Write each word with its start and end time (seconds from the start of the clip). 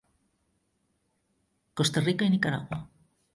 Costa 1.83 2.03
Rica 2.07 2.31
i 2.31 2.33
Nicaragua. 2.37 2.81